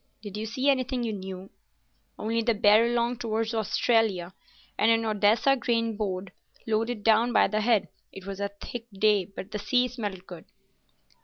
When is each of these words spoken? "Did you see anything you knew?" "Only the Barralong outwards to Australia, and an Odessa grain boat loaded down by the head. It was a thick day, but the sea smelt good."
"Did 0.23 0.35
you 0.35 0.47
see 0.47 0.67
anything 0.67 1.03
you 1.03 1.13
knew?" 1.13 1.51
"Only 2.17 2.41
the 2.41 2.55
Barralong 2.55 3.17
outwards 3.17 3.51
to 3.51 3.57
Australia, 3.59 4.33
and 4.75 4.89
an 4.89 5.05
Odessa 5.05 5.55
grain 5.55 5.95
boat 5.95 6.31
loaded 6.65 7.03
down 7.03 7.31
by 7.33 7.47
the 7.47 7.61
head. 7.61 7.87
It 8.11 8.25
was 8.25 8.39
a 8.39 8.47
thick 8.49 8.87
day, 8.91 9.25
but 9.25 9.51
the 9.51 9.59
sea 9.59 9.87
smelt 9.89 10.25
good." 10.25 10.45